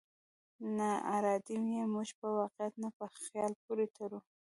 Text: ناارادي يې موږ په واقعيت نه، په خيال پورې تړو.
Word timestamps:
ناارادي 0.77 1.55
يې 1.71 1.81
موږ 1.93 2.09
په 2.19 2.27
واقعيت 2.39 2.73
نه، 2.83 2.89
په 2.97 3.05
خيال 3.29 3.51
پورې 3.63 3.85
تړو. 3.95 4.19